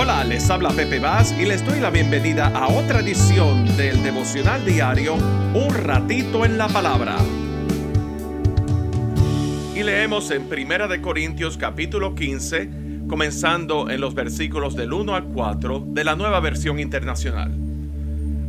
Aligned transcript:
Hola, 0.00 0.22
les 0.22 0.48
habla 0.48 0.70
Pepe 0.70 1.00
Vaz 1.00 1.34
y 1.36 1.44
les 1.44 1.66
doy 1.66 1.80
la 1.80 1.90
bienvenida 1.90 2.46
a 2.46 2.68
otra 2.68 3.00
edición 3.00 3.64
del 3.76 4.00
devocional 4.04 4.64
diario 4.64 5.14
Un 5.14 5.74
ratito 5.74 6.44
en 6.44 6.56
la 6.56 6.68
palabra. 6.68 7.16
Y 9.74 9.82
leemos 9.82 10.30
en 10.30 10.48
Primera 10.48 10.86
de 10.86 11.00
Corintios 11.00 11.58
capítulo 11.58 12.14
15, 12.14 12.70
comenzando 13.08 13.90
en 13.90 14.00
los 14.00 14.14
versículos 14.14 14.76
del 14.76 14.92
1 14.92 15.16
al 15.16 15.24
4 15.24 15.86
de 15.88 16.04
la 16.04 16.14
Nueva 16.14 16.38
Versión 16.38 16.78
Internacional. 16.78 17.52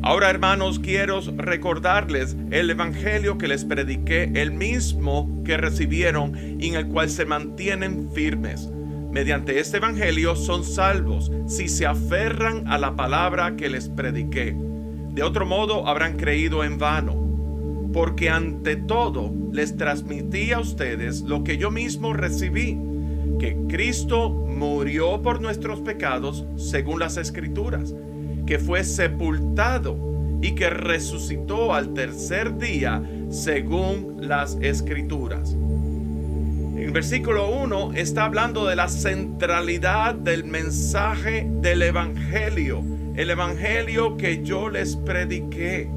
Ahora, 0.04 0.30
hermanos, 0.30 0.78
quiero 0.78 1.20
recordarles 1.36 2.38
el 2.52 2.70
evangelio 2.70 3.40
que 3.40 3.48
les 3.48 3.66
prediqué, 3.66 4.32
el 4.36 4.52
mismo 4.52 5.42
que 5.44 5.58
recibieron 5.58 6.62
y 6.62 6.68
en 6.68 6.76
el 6.76 6.86
cual 6.86 7.10
se 7.10 7.26
mantienen 7.26 8.12
firmes 8.14 8.70
mediante 9.12 9.60
este 9.60 9.78
Evangelio 9.78 10.36
son 10.36 10.64
salvos 10.64 11.32
si 11.48 11.68
se 11.68 11.86
aferran 11.86 12.68
a 12.68 12.78
la 12.78 12.96
palabra 12.96 13.56
que 13.56 13.70
les 13.70 13.90
prediqué. 13.90 14.56
De 15.12 15.24
otro 15.24 15.46
modo 15.46 15.88
habrán 15.88 16.16
creído 16.18 16.64
en 16.64 16.78
vano. 16.78 17.28
Porque 17.92 18.30
ante 18.30 18.76
todo 18.76 19.34
les 19.52 19.76
transmití 19.76 20.52
a 20.52 20.60
ustedes 20.60 21.22
lo 21.22 21.44
que 21.44 21.58
yo 21.58 21.72
mismo 21.72 22.14
recibí, 22.14 22.78
que 23.40 23.58
Cristo 23.68 24.30
murió 24.30 25.22
por 25.24 25.42
nuestros 25.42 25.82
pecados 25.82 26.46
según 26.56 27.00
las 27.00 27.18
escrituras, 27.18 27.96
que 28.46 28.60
fue 28.60 28.84
sepultado 28.84 29.98
y 30.42 30.54
que 30.54 30.70
resucitó 30.70 31.74
al 31.74 31.94
tercer 31.94 32.58
día 32.60 33.02
según 33.30 34.18
las 34.20 34.58
escrituras 34.62 35.58
el 36.90 36.94
versículo 36.94 37.52
1 37.52 37.92
está 37.94 38.26
hablando 38.26 38.66
de 38.66 38.76
la 38.76 38.90
centralidad 38.90 40.16
del 40.16 40.44
mensaje 40.44 41.48
del 41.62 41.84
Evangelio, 41.84 42.84
el 43.16 43.30
Evangelio 43.30 44.18
que 44.18 44.44
yo 44.44 44.70
les 44.70 44.96
prediqué. 44.96 45.88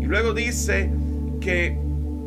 Y 0.00 0.04
luego 0.04 0.32
dice 0.32 0.92
que 1.40 1.76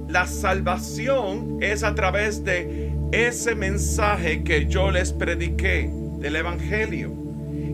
la 0.10 0.28
salvación 0.28 1.60
es 1.62 1.86
a 1.86 1.96
través 1.96 2.44
de 2.44 2.92
ese 3.14 3.56
mensaje 3.56 4.44
que 4.44 4.66
yo 4.66 4.92
les 4.92 5.14
prediqué 5.14 5.90
del 6.20 6.36
Evangelio. 6.36 7.14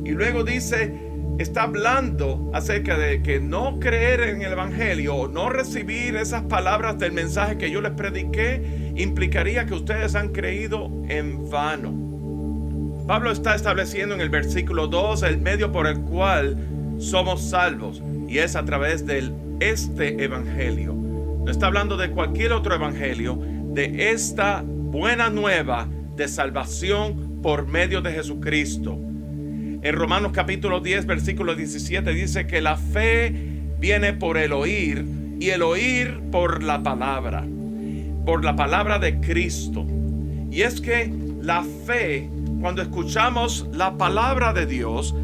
Y 0.06 0.12
luego 0.12 0.44
dice 0.44 0.94
está 1.40 1.64
hablando 1.64 2.52
acerca 2.54 2.98
de 2.98 3.24
que 3.24 3.40
no 3.40 3.80
creer 3.80 4.20
en 4.20 4.42
el 4.42 4.52
Evangelio 4.52 5.16
o 5.16 5.28
no 5.30 5.50
recibir 5.50 6.18
esas 6.18 6.44
palabras 6.44 7.00
del 7.00 7.14
mensaje 7.14 7.58
que 7.58 7.72
yo 7.72 7.80
les 7.80 7.94
prediqué 7.94 8.89
implicaría 8.96 9.66
que 9.66 9.74
ustedes 9.74 10.16
han 10.16 10.30
creído 10.30 10.92
en 11.08 11.50
vano. 11.50 13.06
Pablo 13.08 13.32
está 13.32 13.56
estableciendo 13.56 14.16
en 14.16 14.22
el 14.22 14.30
versículo 14.30 14.88
2 14.88 15.24
el 15.24 15.40
medio 15.40 15.72
por 15.72 15.88
el 15.88 16.00
cual 16.02 16.58
somos 17.00 17.50
salvos 17.50 18.02
y 18.28 18.38
es 18.38 18.56
a 18.56 18.66
través 18.66 19.06
de 19.06 19.32
este 19.60 20.24
Evangelio. 20.24 20.94
No 20.94 21.50
está 21.50 21.68
hablando 21.68 21.98
de 21.98 22.12
cualquier 22.12 22.54
otro 22.54 22.76
Evangelio, 22.76 23.40
de 23.74 24.12
esta 24.12 24.64
buena 24.66 25.30
nueva 25.30 25.88
de 26.16 26.28
salvación 26.28 27.42
por 27.42 27.68
medio 27.68 28.02
de 28.02 28.12
Jesucristo 28.12 29.00
en 29.82 29.96
Romanos 29.96 30.34
capítulo 30.34 30.82
10, 30.82 31.06
versículo 31.06 31.56
17 31.56 32.12
dice 32.12 32.46
que 32.48 32.60
la 32.60 32.76
fe 32.76 33.34
viene 33.80 34.12
por 34.12 34.38
el 34.38 34.52
oír 34.52 35.06
y 35.40 35.52
el 35.52 35.62
oír 35.62 36.20
por 36.32 36.64
la 36.64 36.84
palabra, 36.84 37.46
por 38.30 38.46
la 38.46 38.56
palabra 38.56 39.00
de 39.00 39.20
Cristo. 39.20 39.88
Y 40.52 40.62
es 40.62 40.80
que 40.80 41.12
la 41.42 41.64
fe, 41.88 42.30
cuando 42.62 42.84
escuchamos 42.84 43.68
la 43.74 43.98
palabra 43.98 44.54
de 44.54 44.68
Dios, 44.68 45.16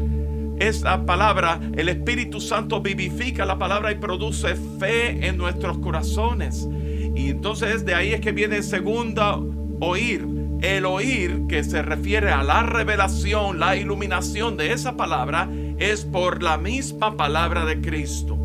esa 0.58 1.06
palabra, 1.06 1.60
el 1.76 1.88
Espíritu 1.88 2.40
Santo 2.40 2.80
vivifica 2.80 3.44
la 3.44 3.60
palabra 3.60 3.92
y 3.92 3.94
produce 3.94 4.56
fe 4.80 5.24
en 5.24 5.36
nuestros 5.36 5.78
corazones. 5.78 6.68
Y 7.14 7.30
entonces 7.30 7.84
de 7.86 7.94
ahí 7.94 8.12
es 8.12 8.20
que 8.20 8.32
viene 8.32 8.60
segunda 8.60 9.38
oír 9.78 10.26
el 10.60 10.84
oír 10.84 11.42
que 11.48 11.62
se 11.62 11.82
refiere 11.82 12.32
a 12.32 12.42
la 12.42 12.64
revelación, 12.64 13.60
la 13.60 13.76
iluminación 13.76 14.56
de 14.56 14.72
esa 14.72 14.96
palabra, 14.96 15.48
es 15.78 16.04
por 16.04 16.42
la 16.42 16.58
misma 16.58 17.16
palabra 17.16 17.64
de 17.66 17.80
Cristo. 17.80 18.36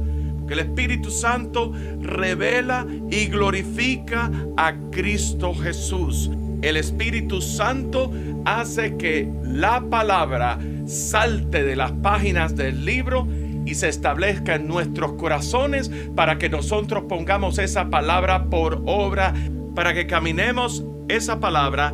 Que 0.48 0.54
el 0.54 0.60
Espíritu 0.60 1.12
Santo 1.12 1.72
revela 2.00 2.86
y 3.10 3.28
glorifica 3.28 4.32
a 4.58 4.74
Cristo 4.92 5.54
Jesús. 5.54 6.30
El 6.62 6.78
Espíritu 6.78 7.42
Santo 7.42 8.12
hace 8.46 8.98
que 8.98 9.32
la 9.44 9.82
palabra 9.90 10.60
salte 10.86 11.64
de 11.64 11.76
las 11.76 11.92
páginas 11.92 12.56
del 12.56 12.86
libro 12.86 13.28
y 13.66 13.76
se 13.76 13.90
establezca 13.90 14.56
en 14.56 14.68
nuestros 14.68 15.14
corazones 15.14 15.92
para 16.16 16.38
que 16.38 16.50
nosotros 16.50 17.06
pongamos 17.08 17.60
esa 17.60 17.90
palabra 17.90 18.50
por 18.50 18.82
obra, 18.86 19.34
para 19.76 19.94
que 19.94 20.08
caminemos 20.08 20.84
esa 21.08 21.40
palabra 21.40 21.94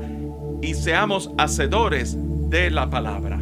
y 0.61 0.73
seamos 0.73 1.31
hacedores 1.37 2.17
de 2.49 2.71
la 2.71 2.89
palabra. 2.89 3.36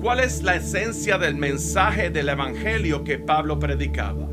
¿Cuál 0.00 0.20
es 0.20 0.42
la 0.42 0.56
esencia 0.56 1.18
del 1.18 1.34
mensaje 1.34 2.08
del 2.08 2.30
Evangelio 2.30 3.04
que 3.04 3.18
Pablo 3.18 3.58
predicaba? 3.58 4.26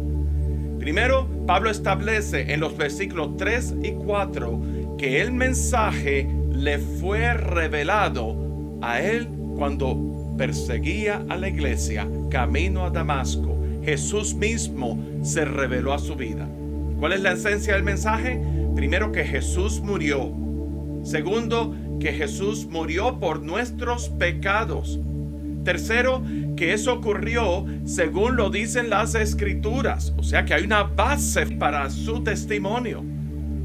Primero, 0.79 1.27
Pablo 1.45 1.69
establece 1.69 2.53
en 2.53 2.61
los 2.61 2.77
versículos 2.77 3.35
3 3.35 3.75
y 3.83 3.91
4 3.91 4.61
que 4.97 5.19
el 5.19 5.33
mensaje 5.33 6.25
le 6.53 6.79
fue 6.79 7.33
revelado 7.33 8.79
a 8.81 9.01
él 9.01 9.27
cuando 9.57 10.35
perseguía 10.37 11.25
a 11.27 11.35
la 11.35 11.49
iglesia 11.49 12.07
camino 12.31 12.85
a 12.85 12.89
Damasco. 12.89 13.61
Jesús 13.83 14.35
mismo 14.35 14.97
se 15.21 15.43
reveló 15.43 15.91
a 15.91 15.99
su 15.99 16.15
vida. 16.15 16.47
¿Cuál 16.97 17.11
es 17.11 17.19
la 17.19 17.33
esencia 17.33 17.73
del 17.73 17.83
mensaje? 17.83 18.41
Primero 18.73 19.11
que 19.11 19.25
Jesús 19.25 19.81
murió. 19.81 20.31
Segundo, 21.03 21.75
que 21.99 22.13
Jesús 22.13 22.67
murió 22.67 23.19
por 23.19 23.41
nuestros 23.41 24.07
pecados. 24.09 24.97
Tercero, 25.67 26.23
que 26.55 26.71
eso 26.71 26.93
ocurrió 26.93 27.65
según 27.83 28.37
lo 28.37 28.49
dicen 28.49 28.89
las 28.89 29.15
escrituras, 29.15 30.13
o 30.15 30.23
sea 30.23 30.45
que 30.45 30.53
hay 30.53 30.63
una 30.63 30.83
base 30.83 31.45
para 31.45 31.89
su 31.89 32.23
testimonio. 32.23 33.03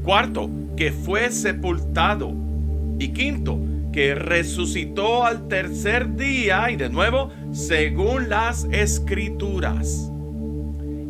Cuarto, 0.03 0.49
que 0.75 0.91
fue 0.91 1.31
sepultado. 1.31 2.33
Y 2.99 3.13
quinto, 3.13 3.57
que 3.93 4.15
resucitó 4.15 5.23
al 5.23 5.47
tercer 5.47 6.17
día 6.17 6.71
y 6.71 6.75
de 6.75 6.89
nuevo 6.89 7.31
según 7.53 8.27
las 8.27 8.65
escrituras. 8.65 10.11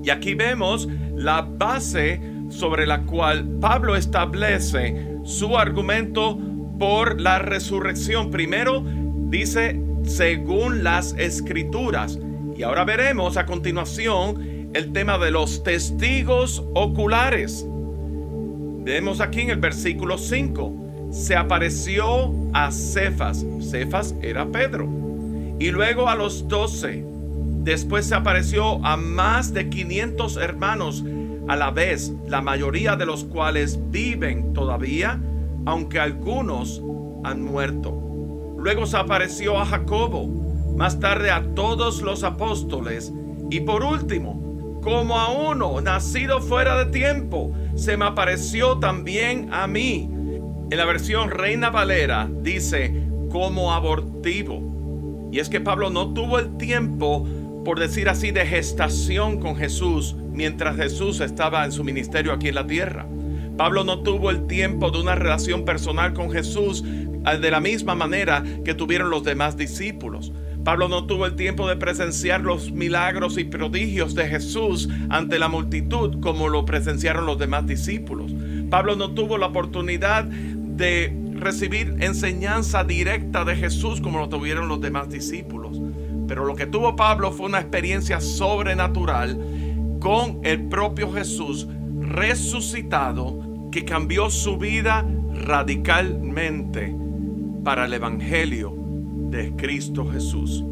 Y 0.03 0.11
aquí 0.11 0.35
vemos 0.35 0.87
la 1.15 1.41
base 1.41 2.21
sobre 2.49 2.85
la 2.85 3.01
cual 3.01 3.47
Pablo 3.59 3.95
establece 3.95 5.07
su 5.23 5.57
argumento 5.57 6.37
por 6.77 7.19
la 7.19 7.39
resurrección. 7.39 8.29
Primero 8.29 8.83
dice 9.31 9.81
según 10.03 10.83
las 10.83 11.15
escrituras. 11.17 12.19
Y 12.55 12.63
ahora 12.63 12.83
veremos 12.83 13.37
a 13.37 13.45
continuación 13.45 14.69
el 14.73 14.91
tema 14.91 15.17
de 15.17 15.31
los 15.31 15.63
testigos 15.63 16.63
oculares. 16.73 17.65
Vemos 18.83 19.21
aquí 19.21 19.41
en 19.41 19.51
el 19.51 19.59
versículo 19.59 20.17
5. 20.17 21.09
Se 21.11 21.35
apareció 21.35 22.33
a 22.53 22.71
Cefas. 22.71 23.45
Cefas 23.61 24.15
era 24.21 24.45
Pedro. 24.45 24.87
Y 25.59 25.71
luego 25.71 26.09
a 26.09 26.15
los 26.15 26.47
doce. 26.47 27.05
Después 27.63 28.07
se 28.07 28.15
apareció 28.15 28.85
a 28.85 28.97
más 28.97 29.53
de 29.53 29.69
500 29.69 30.37
hermanos 30.37 31.03
a 31.47 31.55
la 31.55 31.71
vez, 31.71 32.13
la 32.27 32.41
mayoría 32.41 32.95
de 32.95 33.05
los 33.05 33.23
cuales 33.23 33.79
viven 33.89 34.53
todavía, 34.53 35.19
aunque 35.65 35.99
algunos 35.99 36.81
han 37.23 37.41
muerto. 37.41 38.12
Luego 38.63 38.85
se 38.85 38.97
apareció 38.97 39.59
a 39.59 39.65
Jacobo, 39.65 40.27
más 40.75 40.99
tarde 40.99 41.31
a 41.31 41.43
todos 41.53 42.01
los 42.01 42.23
apóstoles, 42.23 43.11
y 43.49 43.59
por 43.59 43.83
último, 43.83 44.79
como 44.81 45.19
a 45.19 45.31
uno 45.31 45.81
nacido 45.81 46.41
fuera 46.41 46.83
de 46.83 46.91
tiempo, 46.91 47.53
se 47.75 47.97
me 47.97 48.05
apareció 48.05 48.79
también 48.79 49.49
a 49.51 49.67
mí. 49.67 50.09
En 50.71 50.77
la 50.77 50.85
versión 50.85 51.29
Reina 51.29 51.69
Valera 51.69 52.29
dice 52.41 53.03
como 53.29 53.73
abortivo. 53.73 55.29
Y 55.31 55.39
es 55.39 55.49
que 55.49 55.61
Pablo 55.61 55.89
no 55.89 56.13
tuvo 56.13 56.39
el 56.39 56.57
tiempo 56.57 57.27
por 57.63 57.79
decir 57.79 58.09
así, 58.09 58.31
de 58.31 58.45
gestación 58.45 59.39
con 59.39 59.55
Jesús 59.55 60.15
mientras 60.31 60.75
Jesús 60.75 61.21
estaba 61.21 61.63
en 61.65 61.71
su 61.71 61.83
ministerio 61.83 62.33
aquí 62.33 62.49
en 62.49 62.55
la 62.55 62.67
tierra. 62.67 63.05
Pablo 63.57 63.83
no 63.83 63.99
tuvo 63.99 64.31
el 64.31 64.47
tiempo 64.47 64.91
de 64.91 64.99
una 64.99 65.15
relación 65.15 65.63
personal 65.63 66.13
con 66.13 66.31
Jesús 66.31 66.83
de 67.23 67.51
la 67.51 67.59
misma 67.59 67.95
manera 67.95 68.43
que 68.65 68.73
tuvieron 68.73 69.09
los 69.09 69.23
demás 69.23 69.57
discípulos. 69.57 70.31
Pablo 70.63 70.87
no 70.87 71.05
tuvo 71.05 71.25
el 71.25 71.35
tiempo 71.35 71.67
de 71.67 71.75
presenciar 71.75 72.41
los 72.41 72.71
milagros 72.71 73.37
y 73.37 73.43
prodigios 73.43 74.15
de 74.15 74.27
Jesús 74.27 74.87
ante 75.09 75.37
la 75.37 75.49
multitud 75.49 76.21
como 76.21 76.47
lo 76.47 76.65
presenciaron 76.65 77.25
los 77.25 77.37
demás 77.37 77.67
discípulos. 77.67 78.31
Pablo 78.69 78.95
no 78.95 79.11
tuvo 79.11 79.37
la 79.37 79.47
oportunidad 79.47 80.23
de 80.23 81.13
recibir 81.33 81.95
enseñanza 81.99 82.85
directa 82.85 83.43
de 83.43 83.57
Jesús 83.57 83.99
como 83.99 84.19
lo 84.19 84.29
tuvieron 84.29 84.69
los 84.69 84.79
demás 84.79 85.09
discípulos. 85.09 85.81
Pero 86.29 86.45
lo 86.45 86.55
que 86.55 86.65
tuvo 86.65 86.95
Pablo 86.95 87.33
fue 87.33 87.47
una 87.47 87.59
experiencia 87.59 88.21
sobrenatural 88.21 89.37
con 89.99 90.39
el 90.43 90.69
propio 90.69 91.11
Jesús 91.11 91.67
resucitado 91.99 93.69
que 93.69 93.83
cambió 93.83 94.29
su 94.29 94.57
vida 94.57 95.05
radicalmente 95.33 97.02
para 97.63 97.85
el 97.85 97.93
Evangelio 97.93 98.75
de 99.29 99.53
Cristo 99.55 100.05
Jesús. 100.05 100.63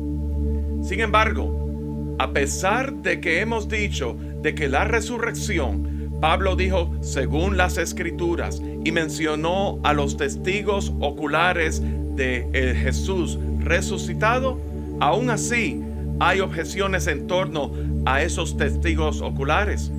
Sin 0.83 0.99
embargo, 0.99 2.15
a 2.19 2.31
pesar 2.33 2.93
de 3.01 3.19
que 3.19 3.39
hemos 3.39 3.67
dicho 3.67 4.17
de 4.41 4.53
que 4.53 4.67
la 4.67 4.83
resurrección, 4.83 6.17
Pablo 6.21 6.55
dijo 6.55 6.91
según 7.01 7.57
las 7.57 7.77
escrituras 7.77 8.61
y 8.83 8.91
mencionó 8.91 9.79
a 9.83 9.93
los 9.93 10.17
testigos 10.17 10.93
oculares 10.99 11.81
de 12.15 12.75
Jesús 12.79 13.39
resucitado, 13.59 14.59
aún 14.99 15.31
así 15.31 15.81
hay 16.19 16.39
objeciones 16.41 17.07
en 17.07 17.25
torno 17.25 17.71
a 18.05 18.21
esos 18.21 18.57
testigos 18.57 19.21
oculares. 19.21 19.91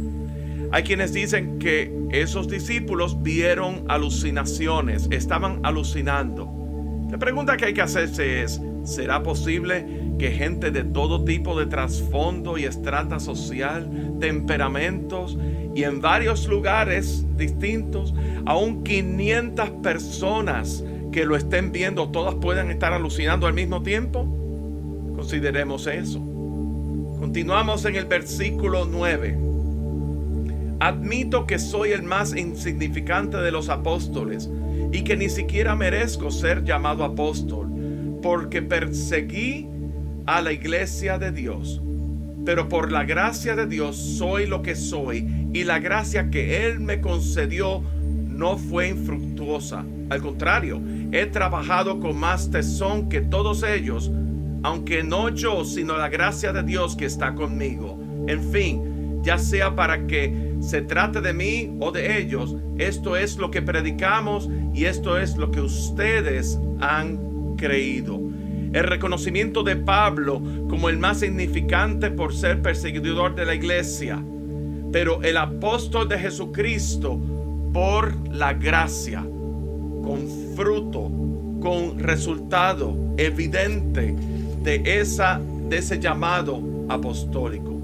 Hay 0.71 0.85
quienes 0.85 1.13
dicen 1.13 1.59
que 1.59 1.93
esos 2.11 2.49
discípulos 2.49 3.21
vieron 3.23 3.85
alucinaciones, 3.89 5.09
estaban 5.11 5.61
alucinando. 5.65 6.62
La 7.13 7.19
pregunta 7.19 7.59
que 7.59 7.67
hay 7.67 7.75
que 7.75 7.83
hacerse 7.83 8.43
es, 8.43 8.59
¿será 8.85 9.23
posible 9.23 9.87
que 10.19 10.31
gente 10.31 10.71
de 10.71 10.83
todo 10.83 11.25
tipo 11.25 11.59
de 11.61 11.67
trasfondo 11.67 12.57
y 12.57 12.65
estrata 12.65 13.21
social, 13.21 14.17
temperamentos 14.19 15.37
y 15.75 15.83
en 15.83 16.01
varios 16.01 16.49
lugares 16.49 17.27
distintos, 17.37 18.15
aún 18.47 18.83
500 18.83 19.71
personas 19.83 20.83
que 21.13 21.27
lo 21.27 21.37
estén 21.37 21.71
viendo, 21.71 22.09
todas 22.09 22.35
puedan 22.37 22.71
estar 22.71 22.95
alucinando 22.95 23.47
al 23.47 23.53
mismo 23.53 23.83
tiempo? 23.83 24.25
Consideremos 25.15 25.87
eso. 25.87 26.19
Continuamos 26.19 27.85
en 27.85 27.97
el 27.97 28.07
versículo 28.07 28.87
9. 28.87 29.39
Admito 30.81 31.47
que 31.47 31.59
soy 31.59 31.91
el 31.91 32.05
más 32.05 32.35
insignificante 32.35 33.37
de 33.37 33.53
los 33.53 33.69
apóstoles 33.69 34.49
y 34.93 35.03
que 35.03 35.17
ni 35.17 35.29
siquiera 35.29 35.75
merezco 35.75 36.31
ser 36.31 36.63
llamado 36.65 37.03
apóstol, 37.03 37.69
porque 38.23 38.63
perseguí 38.63 39.67
a 40.27 40.43
la 40.43 40.53
iglesia 40.53 41.19
de 41.19 41.33
Dios. 41.33 41.81
Pero 42.45 42.69
por 42.69 42.93
la 42.93 43.05
gracia 43.05 43.57
de 43.57 43.67
Dios 43.67 43.97
soy 43.97 44.47
lo 44.47 44.63
que 44.63 44.75
soy 44.75 45.49
y 45.53 45.65
la 45.65 45.79
gracia 45.79 46.31
que 46.31 46.67
Él 46.67 46.81
me 46.81 47.01
concedió 47.01 47.83
no 48.29 48.59
fue 48.59 48.89
infructuosa. 48.89 49.85
Al 50.11 50.21
contrario, 50.21 50.81
he 51.13 51.27
trabajado 51.27 52.01
con 52.01 52.19
más 52.19 52.51
tesón 52.51 53.09
que 53.09 53.21
todos 53.21 53.63
ellos, 53.63 54.11
aunque 54.63 55.03
no 55.03 55.29
yo, 55.29 55.65
sino 55.65 55.97
la 55.97 56.09
gracia 56.09 56.53
de 56.53 56.63
Dios 56.63 56.97
que 56.97 57.07
está 57.07 57.35
conmigo. 57.35 57.99
En 58.27 58.43
fin, 58.53 59.21
ya 59.23 59.39
sea 59.39 59.75
para 59.75 60.07
que 60.07 60.52
se 60.63 60.81
trate 60.81 61.21
de 61.21 61.35
mí 61.35 61.77
o 61.81 61.91
de 61.91 62.19
ellos, 62.19 62.57
esto 62.79 63.17
es 63.17 63.37
lo 63.37 63.51
que 63.51 63.61
predicamos 63.61 64.49
y 64.73 64.85
esto 64.85 65.19
es 65.19 65.37
lo 65.37 65.51
que 65.51 65.61
ustedes 65.61 66.59
han 66.81 67.57
creído. 67.57 68.21
El 68.73 68.85
reconocimiento 68.85 69.63
de 69.65 69.77
Pablo 69.77 70.41
como 70.69 70.89
el 70.89 70.99
más 70.99 71.19
significante 71.19 72.11
por 72.11 72.33
ser 72.33 72.63
perseguidor 72.63 73.35
de 73.35 73.45
la 73.45 73.55
iglesia, 73.55 74.23
pero 74.93 75.23
el 75.23 75.37
apóstol 75.37 76.09
de 76.09 76.19
Jesucristo 76.19 77.21
por 77.73 78.15
la 78.29 78.55
gracia, 78.55 79.21
con 79.21 80.29
fruto, 80.55 81.11
con 81.61 81.99
resultado 81.99 82.97
evidente 83.17 84.15
de, 84.63 85.01
esa, 85.01 85.41
de 85.69 85.79
ese 85.79 85.99
llamado 85.99 86.63
apostólico. 86.89 87.82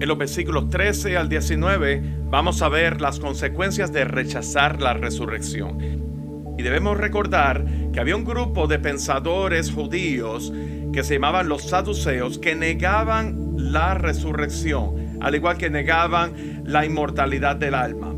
En 0.00 0.08
los 0.08 0.16
versículos 0.16 0.70
13 0.70 1.18
al 1.18 1.28
19 1.28 2.02
vamos 2.30 2.62
a 2.62 2.70
ver 2.70 3.02
las 3.02 3.20
consecuencias 3.20 3.92
de 3.92 4.06
rechazar 4.06 4.80
la 4.80 4.94
resurrección. 4.94 6.54
Y 6.56 6.62
debemos 6.62 6.96
recordar 6.96 7.66
que 7.92 8.00
había 8.00 8.16
un 8.16 8.24
grupo 8.24 8.66
de 8.66 8.78
pensadores 8.78 9.70
judíos 9.70 10.54
que 10.94 11.04
se 11.04 11.14
llamaban 11.14 11.50
los 11.50 11.68
saduceos 11.68 12.38
que 12.38 12.54
negaban 12.54 13.56
la 13.58 13.92
resurrección, 13.92 15.18
al 15.20 15.34
igual 15.34 15.58
que 15.58 15.68
negaban 15.68 16.62
la 16.64 16.86
inmortalidad 16.86 17.56
del 17.56 17.74
alma, 17.74 18.14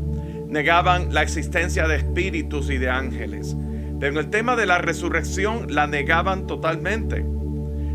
negaban 0.47 1.13
la 1.13 1.21
existencia 1.21 1.85
de 1.85 1.97
espíritus 1.97 2.69
y 2.69 2.77
de 2.77 2.89
ángeles. 2.89 3.57
Pero 3.99 4.13
en 4.13 4.19
el 4.19 4.29
tema 4.29 4.55
de 4.55 4.67
la 4.67 4.77
resurrección 4.77 5.67
la 5.75 5.85
negaban 5.87 6.47
totalmente. 6.47 7.25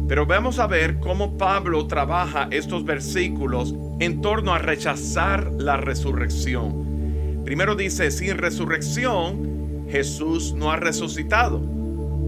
Pero 0.08 0.24
vamos 0.24 0.58
a 0.58 0.66
ver 0.66 0.98
cómo 1.00 1.36
Pablo 1.36 1.86
trabaja 1.86 2.48
estos 2.50 2.82
versículos 2.86 3.74
en 4.00 4.22
torno 4.22 4.54
a 4.54 4.58
rechazar 4.58 5.52
la 5.58 5.76
resurrección. 5.76 7.42
Primero 7.44 7.76
dice, 7.76 8.10
sin 8.10 8.38
resurrección, 8.38 9.86
Jesús 9.90 10.54
no 10.54 10.72
ha 10.72 10.76
resucitado. 10.76 11.60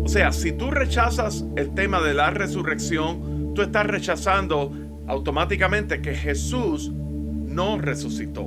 O 0.05 0.09
sea, 0.09 0.31
si 0.32 0.53
tú 0.53 0.71
rechazas 0.71 1.47
el 1.56 1.75
tema 1.75 2.03
de 2.03 2.12
la 2.12 2.31
resurrección, 2.31 3.55
tú 3.55 3.62
estás 3.62 3.87
rechazando 3.87 4.73
automáticamente 5.06 6.03
que 6.03 6.15
Jesús 6.15 6.91
no 6.93 7.79
resucitó. 7.79 8.47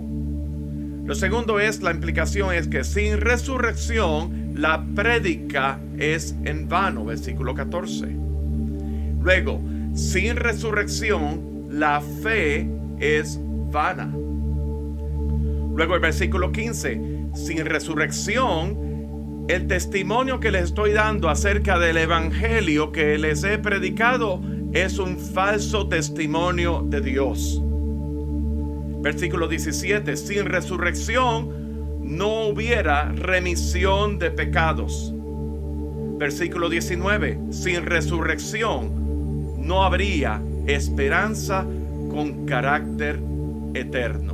Lo 1.06 1.16
segundo 1.16 1.60
es, 1.60 1.82
la 1.82 1.92
implicación 1.92 2.54
es 2.54 2.68
que 2.68 2.84
sin 2.84 3.20
resurrección, 3.20 4.54
la 4.56 4.86
prédica 4.96 5.80
es 5.98 6.36
en 6.46 6.70
vano, 6.70 7.06
versículo 7.06 7.56
14. 7.56 8.23
Luego, 9.24 9.62
sin 9.94 10.36
resurrección, 10.36 11.68
la 11.70 12.02
fe 12.02 12.68
es 13.00 13.40
vana. 13.72 14.14
Luego 15.76 15.96
el 15.96 16.02
versículo 16.02 16.52
15, 16.52 17.30
sin 17.34 17.66
resurrección, 17.66 19.46
el 19.48 19.68
testimonio 19.68 20.42
que 20.42 20.52
les 20.52 20.66
estoy 20.66 20.92
dando 20.92 21.30
acerca 21.30 21.80
del 21.80 21.98
Evangelio 21.98 22.92
que 22.92 23.18
les 23.18 23.44
he 23.46 23.58
predicado 23.58 24.42
es 24.74 25.00
un 25.00 25.18
falso 25.18 25.88
testimonio 25.88 26.86
de 26.86 27.00
Dios. 27.00 27.62
Versículo 29.02 29.48
17, 29.48 30.18
sin 30.18 30.46
resurrección 30.46 32.00
no 32.02 32.48
hubiera 32.48 33.10
remisión 33.14 34.20
de 34.20 34.32
pecados. 34.32 35.14
Versículo 36.18 36.70
19, 36.70 37.40
sin 37.52 37.86
resurrección 37.86 39.03
no 39.64 39.84
habría 39.84 40.42
esperanza 40.68 41.66
con 42.10 42.46
carácter 42.46 43.20
eterno. 43.74 44.34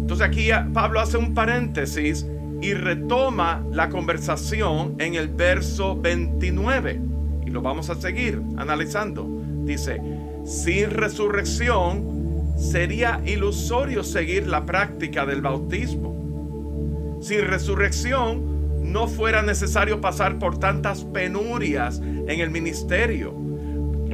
Entonces 0.00 0.26
aquí 0.26 0.48
Pablo 0.72 1.00
hace 1.00 1.16
un 1.16 1.34
paréntesis 1.34 2.26
y 2.60 2.74
retoma 2.74 3.64
la 3.72 3.88
conversación 3.88 4.94
en 4.98 5.14
el 5.14 5.28
verso 5.28 5.98
29. 6.00 7.00
Y 7.46 7.50
lo 7.50 7.62
vamos 7.62 7.90
a 7.90 7.94
seguir 7.94 8.42
analizando. 8.56 9.26
Dice, 9.64 10.00
sin 10.44 10.90
resurrección 10.90 12.54
sería 12.56 13.20
ilusorio 13.24 14.02
seguir 14.02 14.46
la 14.46 14.66
práctica 14.66 15.24
del 15.24 15.40
bautismo. 15.40 17.18
Sin 17.20 17.42
resurrección 17.42 18.92
no 18.92 19.08
fuera 19.08 19.42
necesario 19.42 20.00
pasar 20.00 20.38
por 20.38 20.58
tantas 20.58 21.04
penurias 21.04 21.98
en 22.00 22.40
el 22.40 22.50
ministerio 22.50 23.47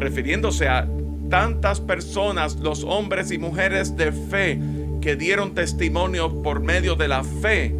refiriéndose 0.04 0.68
a 0.68 0.86
tantas 1.30 1.80
personas, 1.80 2.56
los 2.56 2.84
hombres 2.84 3.30
y 3.30 3.38
mujeres 3.38 3.96
de 3.96 4.12
fe, 4.12 4.60
que 5.00 5.16
dieron 5.16 5.54
testimonio 5.54 6.42
por 6.42 6.60
medio 6.60 6.94
de 6.94 7.08
la 7.08 7.24
fe 7.24 7.74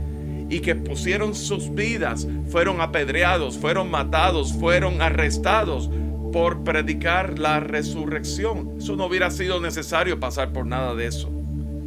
y 0.48 0.60
que 0.60 0.74
pusieron 0.74 1.34
sus 1.34 1.74
vidas, 1.74 2.26
fueron 2.48 2.80
apedreados, 2.80 3.58
fueron 3.58 3.90
matados, 3.90 4.54
fueron 4.54 5.02
arrestados 5.02 5.90
por 6.32 6.64
predicar 6.64 7.38
la 7.38 7.60
resurrección. 7.60 8.70
Eso 8.78 8.96
no 8.96 9.04
hubiera 9.04 9.30
sido 9.30 9.60
necesario 9.60 10.18
pasar 10.18 10.50
por 10.54 10.64
nada 10.64 10.94
de 10.94 11.06
eso. 11.06 11.30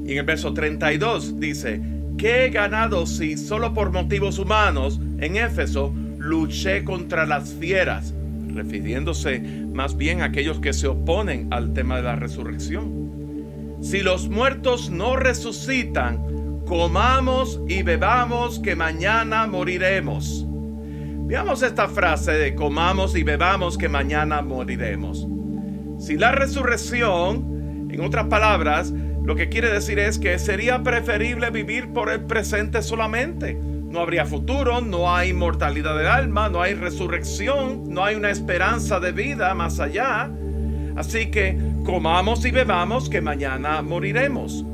Y 0.06 0.12
en 0.12 0.20
el 0.20 0.24
verso 0.24 0.53
32 0.53 1.39
dice, 1.39 1.82
¿qué 2.20 2.46
he 2.46 2.50
ganado 2.50 3.08
si 3.08 3.38
solo 3.38 3.74
por 3.74 3.91
motivos 3.91 4.38
humanos 4.38 5.00
en 5.17 5.36
Éfeso 5.36 5.91
luché 6.20 6.84
contra 6.84 7.25
las 7.25 7.53
fieras? 7.56 8.13
Refiriéndose 8.57 9.39
más 9.71 9.95
bien 9.95 10.21
a 10.21 10.25
aquellos 10.25 10.59
que 10.59 10.73
se 10.73 10.87
oponen 10.87 11.47
al 11.51 11.73
tema 11.73 11.97
de 11.97 12.03
la 12.03 12.15
resurrección. 12.15 13.77
Si 13.81 14.01
los 14.01 14.27
muertos 14.27 14.89
no 14.89 15.15
resucitan, 15.15 16.63
comamos 16.65 17.61
y 17.69 17.83
bebamos 17.83 18.59
que 18.59 18.75
mañana 18.75 19.47
moriremos. 19.47 20.45
Veamos 21.27 21.61
esta 21.61 21.87
frase 21.87 22.31
de 22.31 22.55
comamos 22.55 23.15
y 23.15 23.23
bebamos 23.23 23.77
que 23.77 23.87
mañana 23.87 24.41
moriremos. 24.41 25.27
Si 25.99 26.17
la 26.17 26.31
resurrección, 26.31 27.87
en 27.91 28.01
otras 28.01 28.27
palabras, 28.27 28.93
lo 29.23 29.35
que 29.35 29.49
quiere 29.49 29.71
decir 29.71 29.99
es 29.99 30.17
que 30.17 30.39
sería 30.39 30.83
preferible 30.83 31.49
vivir 31.51 31.93
por 31.93 32.09
el 32.09 32.21
presente 32.21 32.81
solamente, 32.81 33.59
no 33.89 34.01
habría 34.01 34.25
futuro, 34.25 34.82
no 34.82 35.13
hay 35.13 35.29
inmortalidad 35.29 35.98
del 35.98 36.08
alma, 36.08 36.50
no 36.50 36.62
hay 36.62 36.74
resurrección, 36.74 37.86
no 37.88 38.03
hay 38.03 38.15
una 38.15 38.29
esperanza 38.29 39.00
de 39.00 39.12
vida 39.12 39.53
más 39.53 39.79
allá. 39.79 40.29
Así 40.96 41.32
que 41.32 41.58
comamos 41.86 42.44
y 42.46 42.51
bebamos 42.51 43.10
que 43.10 43.22
mañana 43.22 43.82
moriremos. 43.82 44.65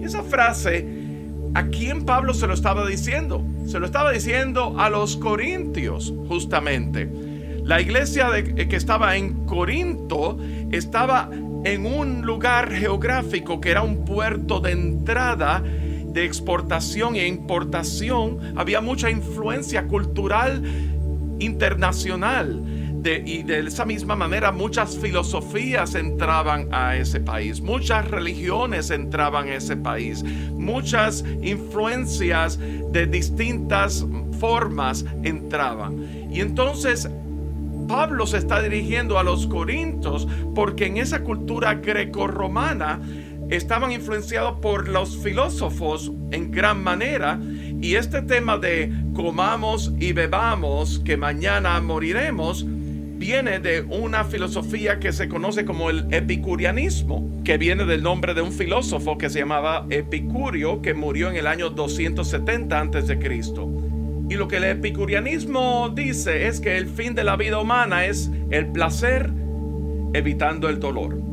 Y 0.00 0.04
esa 0.04 0.22
frase, 0.22 0.86
¿a 1.54 1.66
quién 1.66 2.04
Pablo 2.04 2.34
se 2.34 2.46
lo 2.46 2.54
estaba 2.54 2.86
diciendo? 2.86 3.44
Se 3.66 3.78
lo 3.78 3.86
estaba 3.86 4.10
diciendo 4.10 4.74
a 4.78 4.88
los 4.88 5.16
corintios, 5.16 6.12
justamente. 6.28 7.10
La 7.64 7.80
iglesia 7.80 8.30
de, 8.30 8.68
que 8.68 8.76
estaba 8.76 9.16
en 9.16 9.46
Corinto 9.46 10.38
estaba 10.72 11.28
en 11.64 11.86
un 11.86 12.22
lugar 12.22 12.72
geográfico 12.72 13.60
que 13.60 13.70
era 13.70 13.82
un 13.82 14.04
puerto 14.04 14.60
de 14.60 14.72
entrada 14.72 15.62
de 16.12 16.24
exportación 16.24 17.16
e 17.16 17.26
importación, 17.26 18.38
había 18.56 18.80
mucha 18.80 19.10
influencia 19.10 19.86
cultural 19.86 20.62
internacional. 21.38 22.62
y 23.04 23.42
de 23.42 23.58
esa 23.66 23.84
misma 23.84 24.14
manera 24.14 24.52
muchas 24.52 24.96
filosofías 24.96 25.96
entraban 25.96 26.68
a 26.70 26.96
ese 26.96 27.18
país, 27.18 27.60
muchas 27.60 28.08
religiones 28.08 28.92
entraban 28.92 29.48
a 29.48 29.56
ese 29.56 29.76
país, 29.76 30.22
muchas 30.52 31.24
influencias 31.42 32.60
de 32.92 33.06
distintas 33.06 34.06
formas 34.38 35.04
entraban. 35.24 36.28
Y 36.30 36.40
entonces 36.40 37.10
Pablo 37.88 38.26
se 38.26 38.38
está 38.38 38.62
dirigiendo 38.62 39.18
a 39.18 39.22
los 39.22 39.46
corintios 39.46 40.26
porque 40.54 40.86
en 40.86 40.96
esa 40.96 41.22
cultura 41.22 41.74
greco-romana 41.74 43.00
estaban 43.50 43.92
influenciados 43.92 44.58
por 44.60 44.88
los 44.88 45.16
filósofos 45.18 46.10
en 46.30 46.50
gran 46.50 46.82
manera 46.82 47.38
y 47.80 47.96
este 47.96 48.22
tema 48.22 48.58
de 48.58 48.92
comamos 49.14 49.92
y 49.98 50.12
bebamos 50.12 51.00
que 51.00 51.16
mañana 51.16 51.80
moriremos 51.80 52.64
viene 52.64 53.60
de 53.60 53.82
una 53.82 54.24
filosofía 54.24 54.98
que 54.98 55.12
se 55.12 55.28
conoce 55.28 55.64
como 55.64 55.90
el 55.90 56.12
epicureanismo, 56.12 57.30
que 57.44 57.56
viene 57.56 57.84
del 57.84 58.02
nombre 58.02 58.34
de 58.34 58.42
un 58.42 58.50
filósofo 58.50 59.16
que 59.16 59.30
se 59.30 59.38
llamaba 59.38 59.86
Epicurio, 59.90 60.82
que 60.82 60.92
murió 60.92 61.30
en 61.30 61.36
el 61.36 61.46
año 61.46 61.70
270 61.70 62.80
a.C. 62.80 63.18
Y 64.28 64.34
lo 64.34 64.48
que 64.48 64.56
el 64.56 64.64
epicureanismo 64.64 65.92
dice 65.94 66.48
es 66.48 66.60
que 66.60 66.76
el 66.76 66.86
fin 66.86 67.14
de 67.14 67.22
la 67.22 67.36
vida 67.36 67.60
humana 67.60 68.06
es 68.06 68.28
el 68.50 68.66
placer 68.72 69.30
evitando 70.14 70.68
el 70.68 70.80
dolor 70.80 71.31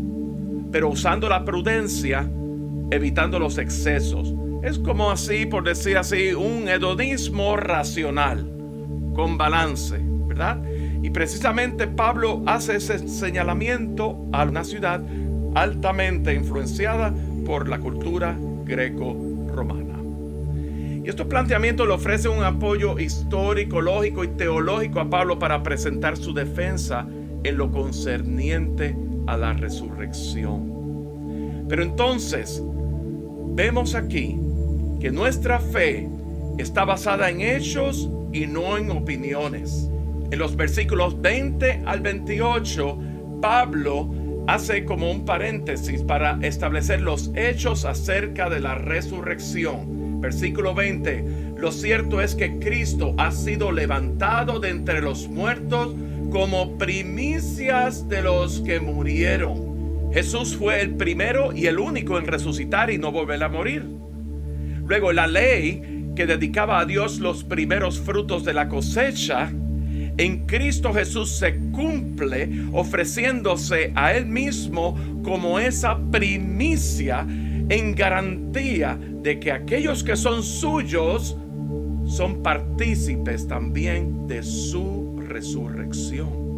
pero 0.71 0.89
usando 0.89 1.29
la 1.29 1.45
prudencia, 1.45 2.29
evitando 2.91 3.39
los 3.39 3.57
excesos. 3.57 4.33
Es 4.63 4.77
como 4.77 5.09
así, 5.09 5.45
por 5.45 5.63
decir 5.63 5.97
así, 5.97 6.33
un 6.33 6.67
hedonismo 6.67 7.55
racional, 7.55 8.49
con 9.15 9.37
balance, 9.37 9.97
¿verdad? 10.27 10.61
Y 11.01 11.09
precisamente 11.11 11.87
Pablo 11.87 12.43
hace 12.45 12.75
ese 12.75 13.07
señalamiento 13.07 14.17
a 14.33 14.43
una 14.43 14.63
ciudad 14.63 15.01
altamente 15.55 16.33
influenciada 16.33 17.13
por 17.45 17.69
la 17.69 17.79
cultura 17.79 18.37
greco-romana. 18.65 19.85
Y 21.03 21.09
estos 21.09 21.27
planteamientos 21.27 21.87
le 21.87 21.93
ofrecen 21.93 22.31
un 22.31 22.43
apoyo 22.43 22.99
histórico, 22.99 23.81
lógico 23.81 24.23
y 24.23 24.27
teológico 24.27 24.99
a 24.99 25.09
Pablo 25.09 25.39
para 25.39 25.63
presentar 25.63 26.17
su 26.17 26.33
defensa 26.33 27.07
en 27.43 27.57
lo 27.57 27.71
concerniente 27.71 28.95
a 29.31 29.37
la 29.37 29.53
resurrección. 29.53 31.65
Pero 31.67 31.83
entonces, 31.83 32.63
vemos 33.53 33.95
aquí 33.95 34.37
que 34.99 35.11
nuestra 35.11 35.59
fe 35.59 36.07
está 36.57 36.85
basada 36.85 37.29
en 37.29 37.41
hechos 37.41 38.09
y 38.33 38.47
no 38.47 38.77
en 38.77 38.91
opiniones. 38.91 39.89
En 40.31 40.39
los 40.39 40.55
versículos 40.55 41.19
20 41.21 41.83
al 41.85 42.01
28, 42.01 42.97
Pablo 43.41 44.09
hace 44.47 44.83
como 44.83 45.11
un 45.11 45.25
paréntesis 45.25 46.01
para 46.01 46.39
establecer 46.41 47.01
los 47.01 47.31
hechos 47.35 47.85
acerca 47.85 48.49
de 48.49 48.59
la 48.59 48.75
resurrección. 48.75 50.21
Versículo 50.21 50.73
20, 50.73 51.55
lo 51.57 51.71
cierto 51.71 52.19
es 52.19 52.35
que 52.35 52.59
Cristo 52.59 53.13
ha 53.17 53.31
sido 53.31 53.71
levantado 53.71 54.59
de 54.59 54.69
entre 54.69 55.01
los 55.01 55.29
muertos 55.29 55.95
como 56.29 56.77
primicias 56.77 58.07
de 58.07 58.21
los 58.21 58.61
que 58.61 58.79
murieron. 58.79 60.11
Jesús 60.13 60.55
fue 60.55 60.81
el 60.81 60.95
primero 60.95 61.53
y 61.53 61.67
el 61.67 61.79
único 61.79 62.17
en 62.17 62.25
resucitar 62.25 62.89
y 62.89 62.97
no 62.97 63.11
volver 63.11 63.43
a 63.43 63.49
morir. 63.49 63.85
Luego 64.85 65.11
la 65.11 65.27
ley 65.27 66.11
que 66.15 66.25
dedicaba 66.25 66.79
a 66.79 66.85
Dios 66.85 67.19
los 67.19 67.43
primeros 67.43 67.99
frutos 67.99 68.43
de 68.43 68.53
la 68.53 68.67
cosecha, 68.67 69.51
en 70.17 70.45
Cristo 70.47 70.93
Jesús 70.93 71.31
se 71.31 71.55
cumple 71.71 72.49
ofreciéndose 72.73 73.93
a 73.95 74.13
Él 74.13 74.25
mismo 74.25 74.97
como 75.23 75.59
esa 75.59 75.97
primicia 76.11 77.25
en 77.69 77.95
garantía 77.95 78.99
de 78.99 79.39
que 79.39 79.51
aquellos 79.51 80.03
que 80.03 80.15
son 80.15 80.43
suyos 80.43 81.37
son 82.05 82.41
partícipes 82.41 83.47
también 83.47 84.27
de 84.27 84.41
su 84.43 85.08
resurrección. 85.29 86.49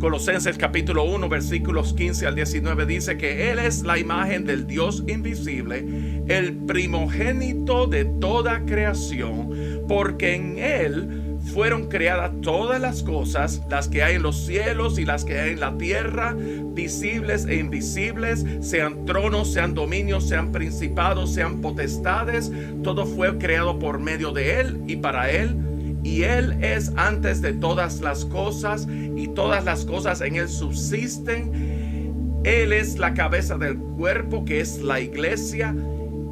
Colosenses 0.00 0.58
capítulo 0.58 1.04
1 1.04 1.28
versículos 1.28 1.94
15 1.94 2.26
al 2.26 2.34
19 2.34 2.84
dice 2.84 3.16
que 3.16 3.50
Él 3.50 3.58
es 3.58 3.82
la 3.82 3.98
imagen 3.98 4.44
del 4.44 4.66
Dios 4.66 5.02
invisible, 5.06 6.22
el 6.28 6.54
primogénito 6.54 7.86
de 7.86 8.04
toda 8.04 8.64
creación, 8.66 9.50
porque 9.88 10.34
en 10.34 10.58
Él 10.58 11.38
fueron 11.52 11.88
creadas 11.88 12.32
todas 12.42 12.78
las 12.80 13.02
cosas, 13.02 13.62
las 13.70 13.88
que 13.88 14.02
hay 14.02 14.16
en 14.16 14.22
los 14.22 14.44
cielos 14.44 14.98
y 14.98 15.06
las 15.06 15.24
que 15.24 15.38
hay 15.38 15.52
en 15.52 15.60
la 15.60 15.78
tierra, 15.78 16.36
visibles 16.74 17.46
e 17.46 17.56
invisibles, 17.56 18.44
sean 18.60 19.06
tronos, 19.06 19.52
sean 19.52 19.72
dominios, 19.72 20.28
sean 20.28 20.52
principados, 20.52 21.32
sean 21.32 21.62
potestades, 21.62 22.52
todo 22.82 23.06
fue 23.06 23.38
creado 23.38 23.78
por 23.78 23.98
medio 23.98 24.32
de 24.32 24.60
Él 24.60 24.80
y 24.86 24.96
para 24.96 25.30
Él 25.30 25.56
y 26.06 26.22
Él 26.22 26.56
es 26.62 26.92
antes 26.94 27.42
de 27.42 27.52
todas 27.52 28.00
las 28.00 28.24
cosas 28.24 28.86
y 28.88 29.26
todas 29.26 29.64
las 29.64 29.84
cosas 29.84 30.20
en 30.20 30.36
Él 30.36 30.48
subsisten. 30.48 32.40
Él 32.44 32.72
es 32.72 32.96
la 32.96 33.12
cabeza 33.12 33.58
del 33.58 33.76
cuerpo 33.76 34.44
que 34.44 34.60
es 34.60 34.80
la 34.80 35.00
iglesia. 35.00 35.74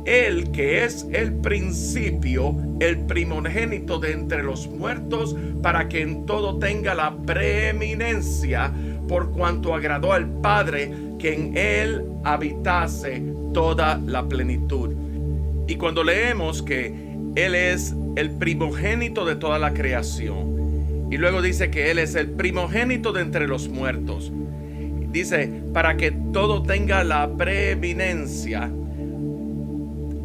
Él 0.04 0.52
que 0.52 0.84
es 0.84 1.08
el 1.10 1.34
principio, 1.34 2.54
el 2.78 3.00
primogénito 3.00 3.98
de 3.98 4.12
entre 4.12 4.44
los 4.44 4.68
muertos, 4.68 5.34
para 5.60 5.88
que 5.88 6.02
en 6.02 6.24
todo 6.24 6.58
tenga 6.60 6.94
la 6.94 7.16
preeminencia, 7.16 8.72
por 9.08 9.32
cuanto 9.32 9.74
agradó 9.74 10.12
al 10.12 10.28
Padre 10.40 10.92
que 11.18 11.34
en 11.34 11.56
Él 11.56 12.04
habitase 12.22 13.24
toda 13.52 14.00
la 14.06 14.28
plenitud. 14.28 14.90
Y 15.66 15.74
cuando 15.74 16.04
leemos 16.04 16.62
que 16.62 17.13
Él 17.34 17.56
es 17.56 17.94
el 18.14 18.30
primogénito 18.30 19.24
de 19.24 19.34
toda 19.34 19.58
la 19.58 19.74
creación. 19.74 21.08
Y 21.10 21.16
luego 21.16 21.42
dice 21.42 21.70
que 21.70 21.90
Él 21.90 21.98
es 21.98 22.14
el 22.14 22.30
primogénito 22.30 23.12
de 23.12 23.22
entre 23.22 23.48
los 23.48 23.68
muertos. 23.68 24.32
Dice, 25.10 25.62
para 25.72 25.96
que 25.96 26.12
todo 26.32 26.62
tenga 26.62 27.02
la 27.02 27.36
preeminencia. 27.36 28.70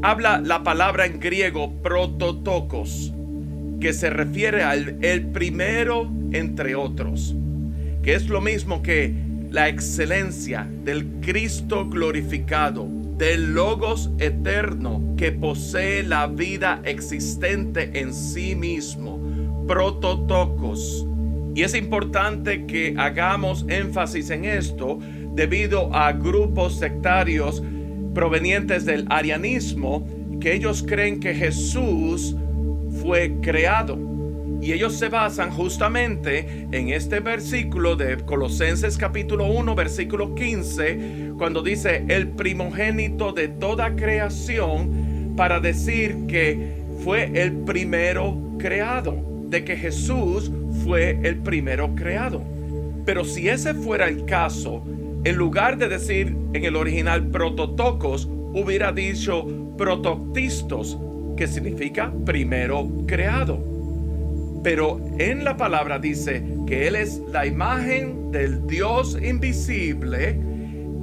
Habla 0.01 0.39
la 0.39 0.63
palabra 0.63 1.06
en 1.06 1.20
griego 1.20 1.74
prototocos, 1.82 3.12
que 3.82 3.94
se 3.94 4.10
refiere 4.10 4.63
al 4.63 4.98
el 5.01 5.25
primero 5.28 6.10
entre 6.32 6.75
otros, 6.75 7.36
que 8.04 8.13
es 8.13 8.30
lo 8.30 8.39
mismo 8.39 8.82
que 8.82 9.13
la 9.50 9.68
excelencia 9.68 10.68
del 10.84 11.06
Cristo 11.22 11.89
glorificado 11.89 12.88
del 13.20 13.54
Logos 13.54 14.10
eterno 14.18 15.14
que 15.18 15.34
posee 15.34 16.04
la 16.04 16.26
vida 16.28 16.82
existente 16.86 18.00
en 18.00 18.14
sí 18.14 18.56
mismo, 18.56 19.20
prototocos. 19.68 21.06
Y 21.54 21.64
es 21.64 21.76
importante 21.76 22.66
que 22.66 22.96
hagamos 22.98 23.66
énfasis 23.68 24.30
en 24.30 24.46
esto 24.46 25.00
debido 25.36 25.94
a 25.94 26.14
grupos 26.14 26.80
sectarios 26.80 27.62
provenientes 28.14 28.86
del 28.86 29.06
arianismo 29.10 30.08
que 30.40 30.56
ellos 30.56 30.82
creen 30.88 31.20
que 31.20 31.36
Jesús 31.36 32.38
fue 33.02 33.36
creado. 33.42 34.09
Y 34.62 34.74
ellos 34.74 34.94
se 34.94 35.08
basan 35.08 35.51
justamente 35.51 36.68
en 36.72 36.89
este 36.89 37.22
versículo 37.22 37.96
de 37.96 38.18
Colosenses 38.18 38.98
capítulo 38.98 39.46
1, 39.46 39.74
versículo 39.74 40.36
15, 40.36 41.34
cuando 41.38 41.62
dice 41.62 42.04
el 42.10 42.28
primogénito 42.28 43.32
de 43.32 43.48
toda 43.48 43.96
creación, 43.96 45.34
para 45.38 45.62
decir 45.62 46.25
que 46.28 46.80
fue 47.06 47.32
el 47.42 47.54
primero 47.54 48.38
creado, 48.58 49.16
de 49.48 49.63
que 49.63 49.78
Jesús 49.78 50.51
fue 50.84 51.18
el 51.24 51.38
primero 51.38 51.96
creado. 51.96 52.44
Pero 53.06 53.24
si 53.24 53.48
ese 53.48 53.74
fuera 53.74 54.10
el 54.10 54.25
caso, 54.25 54.84
en 55.24 55.36
lugar 55.38 55.78
de 55.78 55.88
decir 55.88 56.36
en 56.54 56.66
el 56.66 56.75
original 56.75 57.28
prototocos, 57.28 58.28
hubiera 58.54 58.92
dicho 58.92 59.48
protoctistos, 59.78 60.98
que 61.38 61.48
significa 61.48 62.12
primero 62.25 62.89
creado. 63.08 63.78
Pero 64.63 65.00
en 65.18 65.44
la 65.44 65.56
palabra 65.56 66.00
dice 66.00 66.44
que 66.68 66.88
Él 66.88 66.96
es 66.96 67.22
la 67.32 67.46
imagen 67.46 68.32
del 68.32 68.68
Dios 68.68 69.18
invisible, 69.22 70.39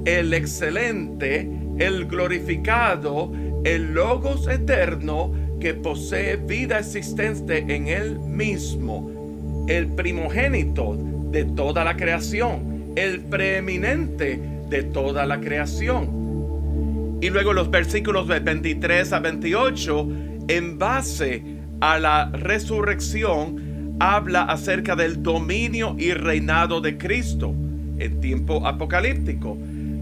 el 0.05 0.33
excelente, 0.33 1.49
el 1.79 2.05
glorificado, 2.05 3.31
el 3.63 3.93
Logos 3.93 4.47
eterno 4.47 5.31
que 5.59 5.73
posee 5.73 6.37
vida 6.37 6.79
existente 6.79 7.65
en 7.67 7.87
Él 7.87 8.19
mismo, 8.19 9.65
el 9.67 9.87
primogénito 9.87 10.95
de 11.31 11.45
toda 11.45 11.83
la 11.83 11.97
creación, 11.97 12.93
el 12.95 13.21
preeminente 13.21 14.39
de 14.69 14.83
toda 14.83 15.25
la 15.25 15.39
creación. 15.39 17.17
Y 17.21 17.29
luego 17.31 17.53
los 17.53 17.71
versículos 17.71 18.27
de 18.27 18.39
23 18.39 19.11
a 19.13 19.19
28, 19.19 20.07
en 20.47 20.77
base 20.77 21.56
a 21.81 21.99
la 21.99 22.29
resurrección, 22.31 23.95
habla 23.99 24.43
acerca 24.43 24.95
del 24.95 25.21
dominio 25.23 25.95
y 25.97 26.13
reinado 26.13 26.81
de 26.81 26.97
Cristo 26.97 27.53
en 27.97 28.19
tiempo 28.19 28.65
apocalíptico. 28.65 29.57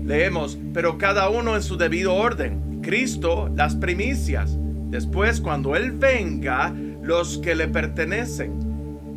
Leemos, 0.05 0.57
pero 0.73 0.97
cada 0.97 1.29
uno 1.29 1.55
en 1.55 1.63
su 1.63 1.77
debido 1.77 2.13
orden. 2.13 2.81
Cristo, 2.81 3.49
las 3.55 3.75
primicias. 3.75 4.57
Después, 4.89 5.41
cuando 5.41 5.75
Él 5.75 5.91
venga, 5.91 6.73
los 7.01 7.37
que 7.39 7.55
le 7.55 7.67
pertenecen. 7.67 8.53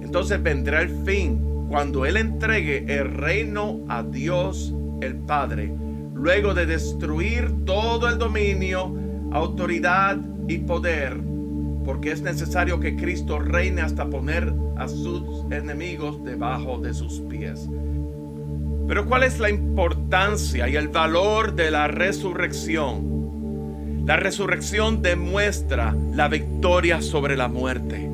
Entonces 0.02 0.42
vendrá 0.42 0.82
el 0.82 0.90
fin, 1.04 1.40
cuando 1.68 2.06
Él 2.06 2.16
entregue 2.16 2.84
el 2.88 3.12
reino 3.14 3.80
a 3.88 4.02
Dios 4.02 4.74
el 5.02 5.16
Padre, 5.16 5.72
luego 6.14 6.54
de 6.54 6.66
destruir 6.66 7.64
todo 7.64 8.08
el 8.08 8.18
dominio, 8.18 8.94
autoridad 9.32 10.18
y 10.48 10.58
poder, 10.58 11.20
porque 11.88 12.12
es 12.12 12.20
necesario 12.20 12.80
que 12.80 12.96
Cristo 12.96 13.38
reine 13.38 13.80
hasta 13.80 14.10
poner 14.10 14.52
a 14.76 14.88
sus 14.88 15.50
enemigos 15.50 16.22
debajo 16.22 16.76
de 16.76 16.92
sus 16.92 17.22
pies. 17.30 17.66
Pero 18.86 19.06
¿cuál 19.06 19.22
es 19.22 19.38
la 19.38 19.48
importancia 19.48 20.68
y 20.68 20.76
el 20.76 20.88
valor 20.88 21.54
de 21.54 21.70
la 21.70 21.88
resurrección? 21.88 24.04
La 24.04 24.16
resurrección 24.16 25.00
demuestra 25.00 25.96
la 26.12 26.28
victoria 26.28 27.00
sobre 27.00 27.38
la 27.38 27.48
muerte. 27.48 28.10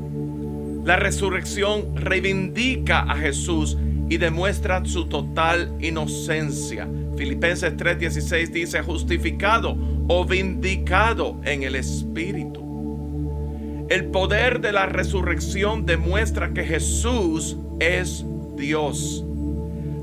La 0.85 0.95
resurrección 0.95 1.97
reivindica 1.97 3.01
a 3.01 3.17
Jesús 3.17 3.77
y 4.09 4.19
demuestra 4.19 4.85
su 4.85 5.07
total 5.07 5.75
inocencia. 5.81 6.87
Filipenses 7.17 7.77
3:16 7.77 8.53
dice 8.53 8.83
justificado 8.83 9.77
o 10.07 10.25
vindicado 10.25 11.41
en 11.43 11.65
el 11.65 11.75
Espíritu. 11.75 12.64
El 13.89 14.07
poder 14.07 14.61
de 14.61 14.73
la 14.73 14.87
resurrección 14.87 15.85
demuestra 15.85 16.55
que 16.55 16.65
Jesús 16.65 17.59
es 17.81 18.25
Dios. 18.57 19.25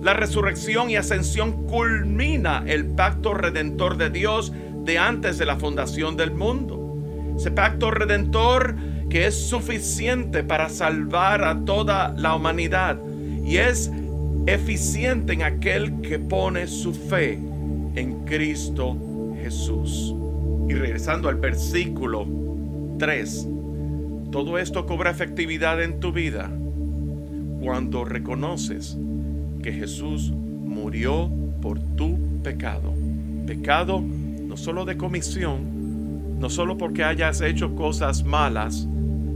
La 0.03 0.13
resurrección 0.13 0.91
y 0.91 0.97
ascensión 0.97 1.65
culmina 1.65 2.63
el 2.67 2.85
pacto 2.85 3.33
redentor 3.33 3.97
de 3.97 4.11
Dios 4.11 4.53
de 4.83 4.99
antes 4.99 5.39
de 5.39 5.45
la 5.45 5.57
fundación 5.57 6.15
del 6.15 6.31
mundo. 6.31 6.95
Ese 7.35 7.49
pacto 7.49 7.89
redentor 7.89 8.75
que 9.09 9.25
es 9.25 9.35
suficiente 9.35 10.43
para 10.43 10.69
salvar 10.69 11.43
a 11.43 11.65
toda 11.65 12.13
la 12.17 12.35
humanidad 12.35 12.97
y 13.43 13.57
es 13.57 13.91
eficiente 14.45 15.33
en 15.33 15.41
aquel 15.41 16.01
que 16.01 16.19
pone 16.19 16.67
su 16.67 16.93
fe 16.93 17.39
en 17.95 18.25
Cristo 18.25 18.95
Jesús. 19.41 20.13
Y 20.69 20.73
regresando 20.73 21.29
al 21.29 21.35
versículo 21.35 22.27
3, 22.99 23.47
todo 24.31 24.57
esto 24.57 24.85
cobra 24.85 25.11
efectividad 25.11 25.83
en 25.83 25.99
tu 25.99 26.13
vida 26.13 26.49
cuando 27.61 28.05
reconoces 28.05 28.97
que 29.61 29.73
Jesús 29.73 30.31
murió 30.31 31.29
por 31.61 31.79
tu 31.95 32.17
pecado. 32.41 32.93
Pecado 33.45 34.01
no 34.01 34.55
solo 34.55 34.85
de 34.85 34.95
comisión, 34.95 36.39
no 36.39 36.49
solo 36.49 36.77
porque 36.77 37.03
hayas 37.03 37.41
hecho 37.41 37.75
cosas 37.75 38.23
malas, 38.23 38.87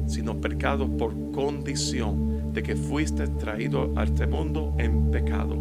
sino 0.07 0.37
pecado 0.37 0.87
por 0.97 1.13
condición 1.31 2.53
de 2.53 2.63
que 2.63 2.77
fuiste 2.77 3.27
traído 3.27 3.91
a 3.97 4.05
este 4.05 4.25
mundo 4.25 4.73
en 4.77 5.11
pecado. 5.11 5.57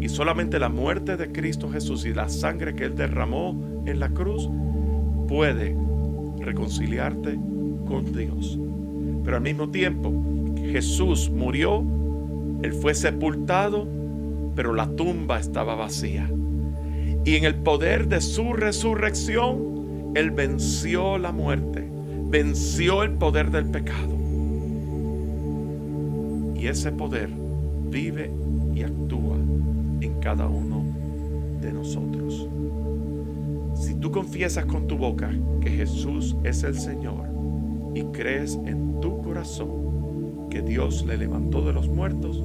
Y 0.00 0.08
solamente 0.08 0.60
la 0.60 0.68
muerte 0.68 1.16
de 1.16 1.32
Cristo 1.32 1.68
Jesús 1.68 2.06
y 2.06 2.14
la 2.14 2.28
sangre 2.28 2.76
que 2.76 2.84
Él 2.84 2.94
derramó 2.94 3.82
en 3.86 3.98
la 3.98 4.10
cruz 4.10 4.48
puede 5.26 5.76
reconciliarte 6.38 7.38
con 7.86 8.12
Dios. 8.12 8.58
Pero 9.28 9.36
al 9.36 9.42
mismo 9.42 9.68
tiempo, 9.68 10.10
Jesús 10.56 11.28
murió, 11.28 11.84
Él 12.62 12.72
fue 12.72 12.94
sepultado, 12.94 13.86
pero 14.56 14.72
la 14.72 14.88
tumba 14.88 15.38
estaba 15.38 15.74
vacía. 15.74 16.30
Y 17.26 17.36
en 17.36 17.44
el 17.44 17.56
poder 17.56 18.08
de 18.08 18.22
su 18.22 18.54
resurrección, 18.54 20.12
Él 20.14 20.30
venció 20.30 21.18
la 21.18 21.30
muerte, 21.30 21.86
venció 22.30 23.02
el 23.02 23.10
poder 23.10 23.50
del 23.50 23.66
pecado 23.66 24.16
y 26.56 26.66
ese 26.66 26.90
poder 26.90 27.28
vive 27.90 28.30
y 28.74 28.82
actúa 28.82 29.36
en 30.00 30.20
cada 30.22 30.46
uno 30.46 30.86
de 31.60 31.70
nosotros. 31.70 32.48
Si 33.74 33.94
tú 33.94 34.10
confiesas 34.10 34.64
con 34.64 34.86
tu 34.86 34.96
boca 34.96 35.30
que 35.60 35.68
Jesús 35.68 36.34
es 36.44 36.62
el 36.62 36.74
Señor 36.78 37.27
y 37.98 38.04
crees 38.12 38.54
en 38.54 39.00
tu 39.00 39.20
corazón 39.22 40.48
que 40.50 40.62
Dios 40.62 41.04
le 41.04 41.16
levantó 41.16 41.62
de 41.62 41.72
los 41.72 41.88
muertos, 41.88 42.42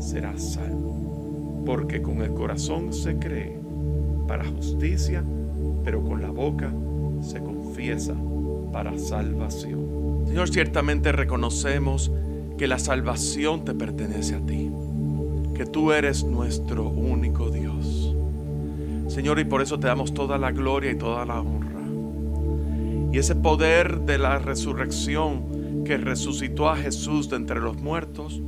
serás 0.00 0.54
salvo. 0.54 1.62
Porque 1.64 2.02
con 2.02 2.22
el 2.22 2.32
corazón 2.32 2.92
se 2.92 3.16
cree 3.16 3.56
para 4.26 4.44
justicia, 4.44 5.22
pero 5.84 6.02
con 6.02 6.22
la 6.22 6.30
boca 6.30 6.72
se 7.22 7.38
confiesa 7.38 8.14
para 8.72 8.98
salvación. 8.98 10.24
Señor, 10.26 10.48
ciertamente 10.48 11.12
reconocemos 11.12 12.10
que 12.58 12.66
la 12.66 12.80
salvación 12.80 13.64
te 13.64 13.74
pertenece 13.74 14.34
a 14.34 14.40
ti, 14.40 14.70
que 15.54 15.66
tú 15.66 15.92
eres 15.92 16.24
nuestro 16.24 16.88
único 16.88 17.50
Dios. 17.50 18.14
Señor, 19.06 19.38
y 19.38 19.44
por 19.44 19.62
eso 19.62 19.78
te 19.78 19.86
damos 19.86 20.12
toda 20.12 20.36
la 20.36 20.50
gloria 20.50 20.90
y 20.90 20.96
toda 20.96 21.24
la 21.24 21.40
honra. 21.40 21.65
Y 23.16 23.18
ese 23.18 23.34
poder 23.34 24.02
de 24.02 24.18
la 24.18 24.38
resurrección 24.38 25.84
que 25.86 25.96
resucitó 25.96 26.68
a 26.68 26.76
Jesús 26.76 27.30
de 27.30 27.36
entre 27.36 27.60
los 27.60 27.80
muertos, 27.80 28.42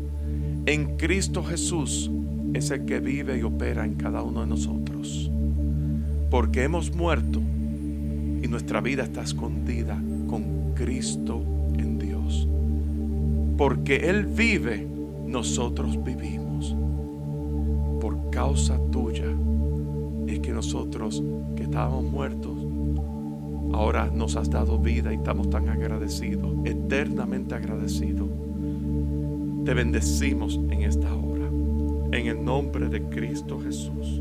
en 0.66 0.98
Cristo 0.98 1.42
Jesús 1.42 2.10
es 2.52 2.70
el 2.70 2.84
que 2.84 3.00
vive 3.00 3.38
y 3.38 3.44
opera 3.44 3.86
en 3.86 3.94
cada 3.94 4.20
uno 4.22 4.42
de 4.42 4.46
nosotros. 4.48 5.30
Porque 6.30 6.64
hemos 6.64 6.94
muerto 6.94 7.40
y 8.42 8.46
nuestra 8.46 8.82
vida 8.82 9.04
está 9.04 9.22
escondida 9.22 9.98
con 10.28 10.74
Cristo 10.74 11.42
porque 13.56 13.96
Él 14.08 14.26
vive, 14.26 14.86
nosotros 15.26 15.98
vivimos. 16.04 16.76
Por 18.00 18.30
causa 18.30 18.78
tuya 18.92 19.24
es 20.28 20.38
que 20.38 20.52
nosotros 20.52 21.24
que 21.56 21.64
estábamos 21.64 22.04
muertos, 22.04 22.37
ahora 23.78 24.10
nos 24.12 24.34
has 24.34 24.50
dado 24.50 24.76
vida 24.76 25.12
y 25.12 25.16
estamos 25.16 25.48
tan 25.50 25.68
agradecidos, 25.68 26.52
eternamente 26.64 27.54
agradecidos. 27.54 28.28
Te 29.64 29.72
bendecimos 29.72 30.56
en 30.70 30.82
esta 30.82 31.14
hora, 31.14 31.46
en 32.10 32.26
el 32.26 32.44
nombre 32.44 32.88
de 32.88 33.00
Cristo 33.04 33.60
Jesús. 33.60 34.20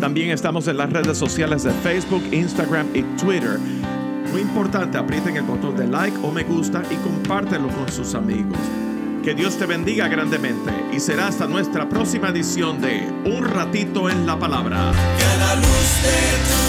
También 0.00 0.30
estamos 0.30 0.66
en 0.68 0.76
las 0.76 0.90
redes 0.92 1.16
sociales 1.16 1.62
de 1.62 1.70
Facebook, 1.70 2.22
Instagram 2.32 2.88
y 2.94 3.02
Twitter. 3.16 3.58
Muy 4.32 4.40
importante, 4.40 4.98
aprieten 4.98 5.36
el 5.36 5.44
botón 5.44 5.76
de 5.76 5.86
like 5.86 6.16
o 6.22 6.30
me 6.30 6.42
gusta 6.42 6.82
y 6.90 6.96
compártelo 6.96 7.68
con 7.68 7.90
sus 7.90 8.14
amigos. 8.14 8.58
Que 9.22 9.34
Dios 9.34 9.56
te 9.56 9.66
bendiga 9.66 10.08
grandemente 10.08 10.70
y 10.92 11.00
será 11.00 11.28
hasta 11.28 11.46
nuestra 11.46 11.88
próxima 11.88 12.28
edición 12.28 12.80
de 12.80 13.08
Un 13.24 13.44
ratito 13.44 14.10
en 14.10 14.26
la 14.26 14.38
palabra. 14.38 14.92
Que 15.16 15.38
la 15.38 15.54
luz 15.54 16.02
de 16.02 16.48
tu 16.48 16.63